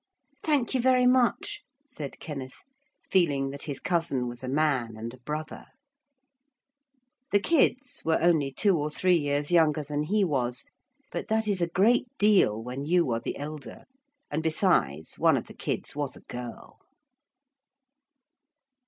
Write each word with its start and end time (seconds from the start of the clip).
'Thank 0.41 0.73
you 0.73 0.81
very 0.81 1.05
much,' 1.05 1.61
said 1.85 2.19
Kenneth, 2.19 2.63
feeling 3.11 3.51
that 3.51 3.65
his 3.65 3.79
cousin 3.79 4.27
was 4.27 4.41
a 4.43 4.49
man 4.49 4.97
and 4.97 5.13
a 5.13 5.19
brother. 5.19 5.67
The 7.31 7.39
kids 7.39 8.01
were 8.03 8.17
only 8.19 8.51
two 8.51 8.75
or 8.75 8.89
three 8.89 9.17
years 9.17 9.51
younger 9.51 9.83
than 9.83 10.01
he 10.05 10.23
was, 10.23 10.65
but 11.11 11.27
that 11.27 11.47
is 11.47 11.61
a 11.61 11.67
great 11.67 12.07
deal 12.17 12.59
when 12.63 12.83
you 12.83 13.11
are 13.11 13.19
the 13.19 13.37
elder; 13.37 13.83
and 14.31 14.41
besides, 14.41 15.19
one 15.19 15.37
of 15.37 15.45
the 15.45 15.53
kids 15.53 15.95
was 15.95 16.15
a 16.15 16.21
girl. 16.21 16.79